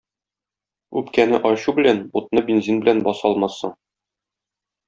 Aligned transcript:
Үпкәне 1.01 1.41
ачу 1.51 1.75
белән, 1.81 2.01
утны 2.21 2.45
бензин 2.49 2.83
белән 2.87 3.05
баса 3.09 3.27
алмассың. 3.33 3.79